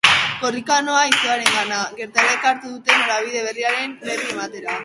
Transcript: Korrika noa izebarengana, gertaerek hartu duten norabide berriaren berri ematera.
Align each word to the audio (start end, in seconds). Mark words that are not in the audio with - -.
Korrika 0.43 0.77
noa 0.85 1.03
izebarengana, 1.09 1.77
gertaerek 2.01 2.49
hartu 2.53 2.73
duten 2.75 3.01
norabide 3.05 3.45
berriaren 3.51 3.99
berri 4.09 4.35
ematera. 4.37 4.77